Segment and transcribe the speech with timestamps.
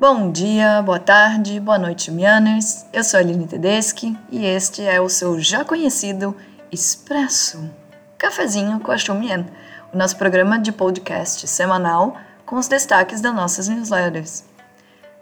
[0.00, 2.86] Bom dia, boa tarde, boa noite, Mianers.
[2.90, 6.34] Eu sou a Aline Tedeschi e este é o seu já conhecido
[6.72, 7.70] Expresso,
[8.16, 9.44] cafezinho com a Xumian,
[9.92, 12.16] o nosso programa de podcast semanal
[12.46, 14.42] com os destaques das nossas newsletters.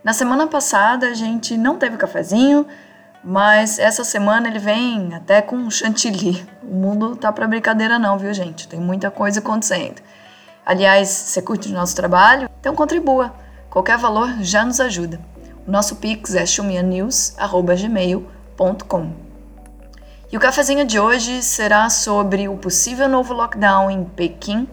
[0.04, 2.64] Na semana passada a gente não teve cafezinho,
[3.24, 6.46] mas essa semana ele vem até com chantilly.
[6.62, 8.68] O mundo tá para brincadeira não, viu, gente?
[8.68, 10.00] Tem muita coisa acontecendo.
[10.64, 12.48] Aliás, você curte o nosso trabalho?
[12.60, 13.47] Então contribua.
[13.70, 15.20] Qualquer valor já nos ajuda.
[15.66, 19.12] O nosso pix é chumianews@gmail.com.
[20.30, 24.68] E o cafezinho de hoje será sobre o possível novo lockdown em Pequim,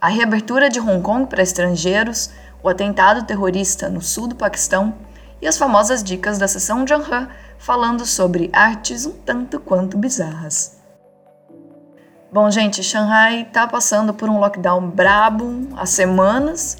[0.00, 2.30] a reabertura de Hong Kong para estrangeiros,
[2.62, 4.94] o atentado terrorista no sul do Paquistão
[5.40, 10.76] e as famosas dicas da sessão Janhan falando sobre artes um tanto quanto bizarras.
[12.30, 16.76] Bom, gente, Shanghai está passando por um lockdown brabo há semanas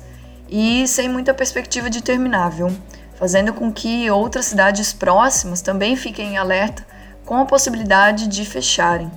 [0.48, 2.70] e sem muita perspectiva de terminar, viu?
[3.16, 6.86] Fazendo com que outras cidades próximas também fiquem em alerta
[7.24, 9.10] com a possibilidade de fecharem.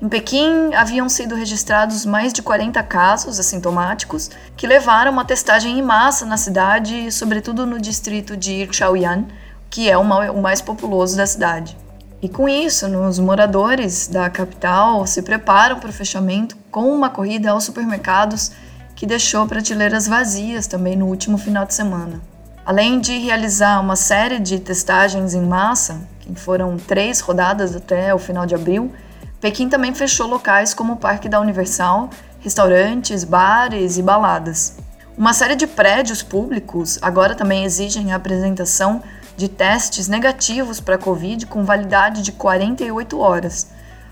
[0.00, 5.82] Em Pequim, haviam sido registrados mais de 40 casos assintomáticos que levaram uma testagem em
[5.82, 9.26] massa na cidade, sobretudo no distrito de Chaoyuan,
[9.68, 11.76] que é o mais populoso da cidade.
[12.22, 17.50] E com isso, os moradores da capital se preparam para o fechamento com uma corrida
[17.50, 18.52] aos supermercados
[19.00, 22.20] que deixou prateleiras vazias também no último final de semana.
[22.66, 28.18] Além de realizar uma série de testagens em massa, que foram três rodadas até o
[28.18, 28.92] final de abril,
[29.40, 34.76] Pequim também fechou locais como o Parque da Universal, restaurantes, bares e baladas.
[35.16, 39.02] Uma série de prédios públicos agora também exigem a apresentação
[39.34, 43.68] de testes negativos para a Covid com validade de 48 horas.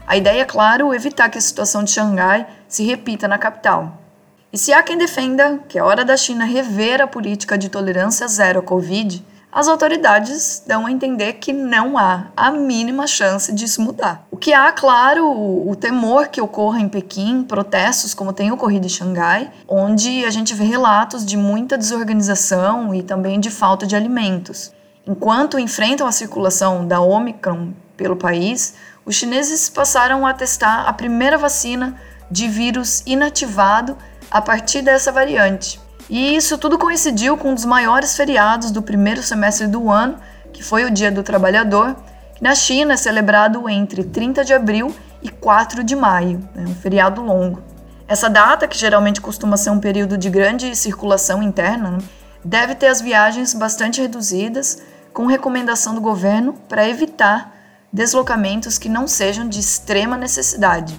[0.06, 4.07] A ideia é, claro, evitar que a situação de Xangai se repita na capital.
[4.50, 8.26] E se há quem defenda que é hora da China rever a política de tolerância
[8.26, 13.82] zero à Covid, as autoridades dão a entender que não há a mínima chance disso
[13.82, 14.26] mudar.
[14.30, 18.86] O que há, claro, o, o temor que ocorra em Pequim protestos como tem ocorrido
[18.86, 23.94] em Xangai, onde a gente vê relatos de muita desorganização e também de falta de
[23.94, 24.72] alimentos.
[25.06, 31.36] Enquanto enfrentam a circulação da Omicron pelo país, os chineses passaram a testar a primeira
[31.36, 31.96] vacina
[32.30, 33.96] de vírus inativado
[34.30, 35.80] a partir dessa variante.
[36.08, 40.18] E isso tudo coincidiu com um dos maiores feriados do primeiro semestre do ano,
[40.52, 41.94] que foi o Dia do Trabalhador,
[42.34, 46.74] que na China é celebrado entre 30 de abril e 4 de maio, né, um
[46.74, 47.62] feriado longo.
[48.06, 51.98] Essa data, que geralmente costuma ser um período de grande circulação interna, né,
[52.42, 54.80] deve ter as viagens bastante reduzidas,
[55.12, 57.52] com recomendação do governo para evitar
[57.92, 60.98] deslocamentos que não sejam de extrema necessidade.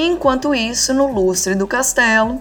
[0.00, 2.40] Enquanto isso, no lustre do castelo,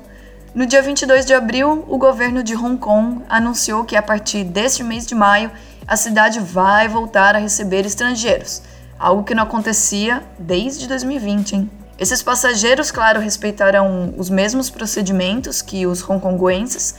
[0.53, 4.83] no dia 22 de abril, o governo de Hong Kong anunciou que a partir deste
[4.83, 5.49] mês de maio,
[5.87, 8.61] a cidade vai voltar a receber estrangeiros,
[8.99, 11.55] algo que não acontecia desde 2020.
[11.55, 11.71] Hein?
[11.97, 16.93] Esses passageiros, claro, respeitarão os mesmos procedimentos que os hongkonguenses,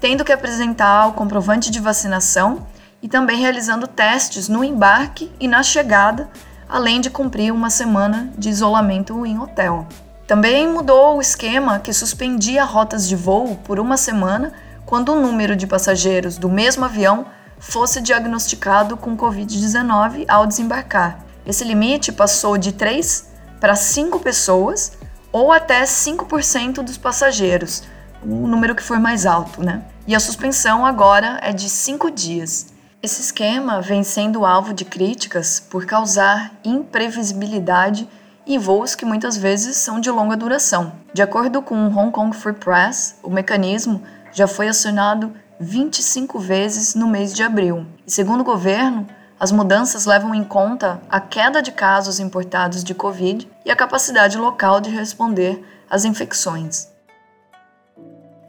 [0.00, 2.66] tendo que apresentar o comprovante de vacinação
[3.00, 6.28] e também realizando testes no embarque e na chegada,
[6.70, 9.86] além de cumprir uma semana de isolamento em hotel.
[10.26, 14.52] Também mudou o esquema que suspendia rotas de voo por uma semana
[14.86, 17.26] quando o número de passageiros do mesmo avião
[17.58, 21.24] fosse diagnosticado com Covid-19 ao desembarcar.
[21.44, 23.28] Esse limite passou de 3
[23.60, 24.92] para 5 pessoas
[25.32, 27.82] ou até 5% dos passageiros,
[28.22, 29.82] o número que for mais alto, né?
[30.06, 32.69] E a suspensão agora é de 5 dias.
[33.02, 38.06] Esse esquema vem sendo alvo de críticas por causar imprevisibilidade
[38.46, 40.92] em voos que muitas vezes são de longa duração.
[41.14, 44.02] De acordo com o Hong Kong Free Press, o mecanismo
[44.34, 47.86] já foi acionado 25 vezes no mês de abril.
[48.06, 49.06] E segundo o governo,
[49.38, 54.36] as mudanças levam em conta a queda de casos importados de Covid e a capacidade
[54.36, 56.89] local de responder às infecções.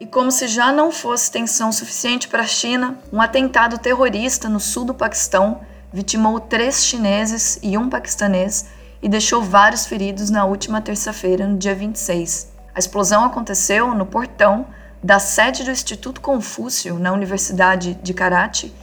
[0.02, 4.60] E como se já não fosse tensão suficiente para a China, um atentado terrorista no
[4.60, 5.62] sul do Paquistão
[5.94, 8.66] vitimou três chineses e um paquistanês
[9.00, 12.52] e deixou vários feridos na última terça-feira, no dia 26.
[12.74, 14.66] A explosão aconteceu no portão
[15.04, 18.74] da sede do Instituto Confúcio, na Universidade de Karachi,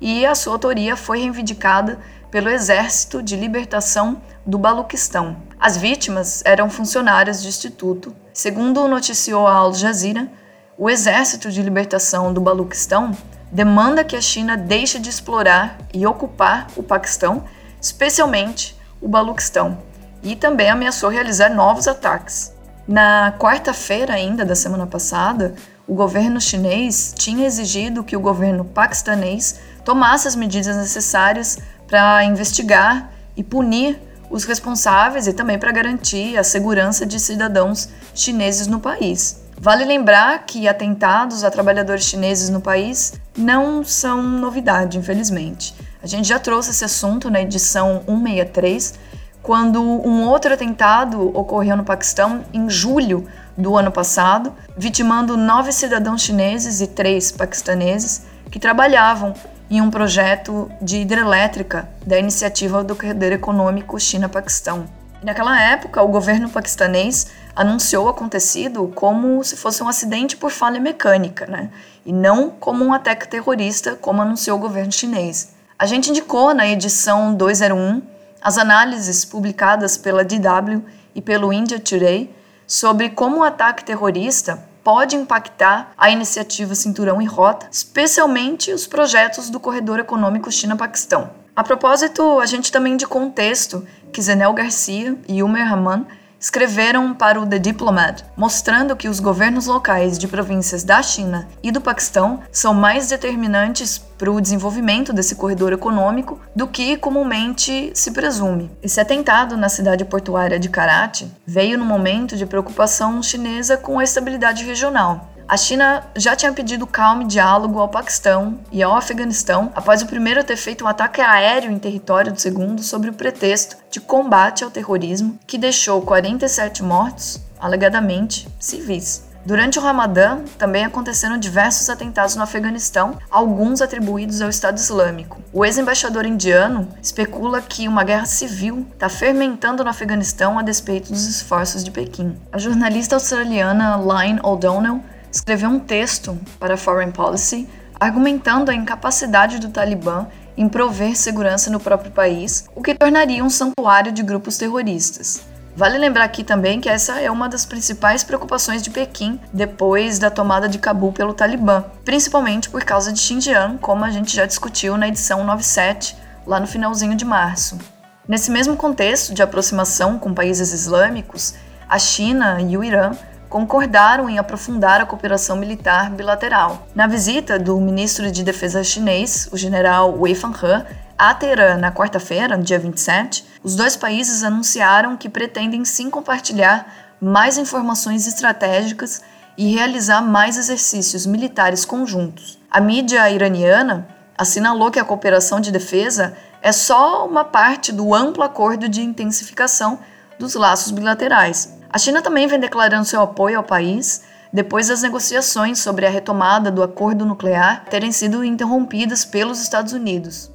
[0.00, 1.98] e a sua autoria foi reivindicada
[2.30, 5.38] pelo Exército de Libertação do Baluquistão.
[5.58, 8.14] As vítimas eram funcionários do instituto.
[8.32, 10.30] Segundo noticiou a Al Jazeera,
[10.78, 13.10] o Exército de Libertação do Baluquistão
[13.50, 17.42] demanda que a China deixe de explorar e ocupar o Paquistão,
[17.82, 19.78] especialmente o Baluquistão
[20.22, 22.54] e também ameaçou realizar novos ataques.
[22.86, 25.52] Na quarta-feira ainda da semana passada,
[25.84, 31.58] o governo chinês tinha exigido que o governo paquistanês tomasse as medidas necessárias
[31.88, 38.68] para investigar e punir os responsáveis e também para garantir a segurança de cidadãos chineses
[38.68, 39.47] no país.
[39.60, 45.74] Vale lembrar que atentados a trabalhadores chineses no país não são novidade, infelizmente.
[46.00, 48.94] A gente já trouxe esse assunto na edição 163,
[49.42, 53.26] quando um outro atentado ocorreu no Paquistão em julho
[53.56, 58.22] do ano passado, vitimando nove cidadãos chineses e três paquistaneses
[58.52, 59.34] que trabalhavam
[59.68, 64.86] em um projeto de hidrelétrica da iniciativa do Corredor Econômico China-Paquistão.
[65.22, 67.26] Naquela época, o governo paquistanês
[67.58, 71.70] anunciou o acontecido como se fosse um acidente por falha mecânica, né?
[72.06, 75.54] e não como um ataque terrorista, como anunciou o governo chinês.
[75.76, 78.00] A gente indicou na edição 201
[78.40, 80.84] as análises publicadas pela DW
[81.16, 82.32] e pelo India Today
[82.64, 89.50] sobre como o ataque terrorista pode impactar a iniciativa Cinturão e Rota, especialmente os projetos
[89.50, 91.30] do Corredor Econômico China-Paquistão.
[91.56, 96.06] A propósito, a gente também indicou um texto que Zenel Garcia e Umer Rahman
[96.40, 101.70] escreveram para o The Diplomat, mostrando que os governos locais de províncias da China e
[101.70, 108.10] do Paquistão são mais determinantes para o desenvolvimento desse corredor econômico do que comumente se
[108.10, 108.70] presume.
[108.82, 114.04] Esse atentado na cidade portuária de Karachi veio no momento de preocupação chinesa com a
[114.04, 115.30] estabilidade regional.
[115.48, 120.06] A China já tinha pedido calma e diálogo ao Paquistão e ao Afeganistão após o
[120.06, 124.62] primeiro ter feito um ataque aéreo em território do segundo sob o pretexto de combate
[124.62, 129.26] ao terrorismo, que deixou 47 mortos, alegadamente civis.
[129.42, 135.40] Durante o Ramadã, também aconteceram diversos atentados no Afeganistão, alguns atribuídos ao Estado Islâmico.
[135.50, 141.26] O ex-embaixador indiano especula que uma guerra civil está fermentando no Afeganistão a despeito dos
[141.26, 142.36] esforços de Pequim.
[142.52, 147.68] A jornalista australiana Lynne O'Donnell escreveu um texto para Foreign Policy
[148.00, 150.26] argumentando a incapacidade do Talibã
[150.56, 155.42] em prover segurança no próprio país, o que tornaria um santuário de grupos terroristas.
[155.76, 160.28] Vale lembrar aqui também que essa é uma das principais preocupações de Pequim depois da
[160.28, 164.96] tomada de Cabul pelo Talibã, principalmente por causa de Xinjiang, como a gente já discutiu
[164.96, 167.78] na edição 97, lá no finalzinho de março.
[168.26, 171.54] Nesse mesmo contexto de aproximação com países islâmicos,
[171.88, 173.12] a China e o Irã
[173.48, 176.86] concordaram em aprofundar a cooperação militar bilateral.
[176.94, 180.84] Na visita do ministro de Defesa chinês, o general Wei Fanghe,
[181.16, 187.16] a Teherã na quarta-feira, no dia 27, os dois países anunciaram que pretendem sim compartilhar
[187.20, 189.22] mais informações estratégicas
[189.56, 192.58] e realizar mais exercícios militares conjuntos.
[192.70, 194.06] A mídia iraniana
[194.36, 199.98] assinalou que a cooperação de defesa é só uma parte do amplo acordo de intensificação
[200.38, 205.78] dos laços bilaterais, a China também vem declarando seu apoio ao país depois das negociações
[205.78, 210.50] sobre a retomada do acordo nuclear terem sido interrompidas pelos Estados Unidos.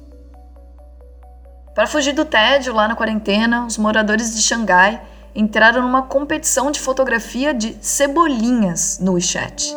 [1.74, 5.02] Para fugir do tédio lá na quarentena, os moradores de Xangai
[5.34, 9.74] entraram numa competição de fotografia de cebolinhas no WeChat.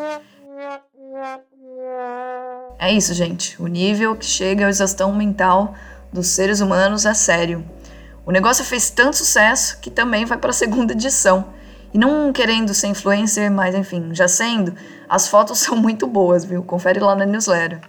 [2.78, 3.60] É isso, gente.
[3.60, 5.74] O nível que chega à exaustão mental
[6.14, 7.66] dos seres humanos é sério.
[8.28, 11.46] O negócio fez tanto sucesso que também vai para a segunda edição.
[11.94, 14.76] E não querendo ser influencer, mas enfim, já sendo,
[15.08, 16.62] as fotos são muito boas, viu?
[16.62, 17.80] Confere lá na newsletter.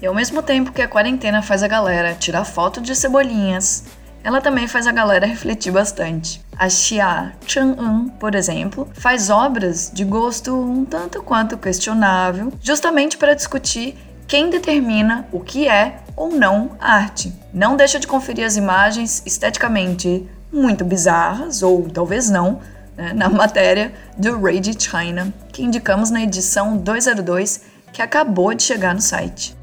[0.00, 3.82] E ao mesmo tempo que a quarentena faz a galera tirar foto de cebolinhas,
[4.22, 6.40] ela também faz a galera refletir bastante.
[6.56, 13.34] A Xia Chang-un, por exemplo, faz obras de gosto um tanto quanto questionável, justamente para
[13.34, 13.98] discutir
[14.34, 17.32] quem determina o que é ou não arte.
[17.52, 22.58] Não deixa de conferir as imagens esteticamente muito bizarras, ou talvez não,
[22.96, 27.60] né, na matéria do Rage China, que indicamos na edição 202,
[27.92, 29.56] que acabou de chegar no site.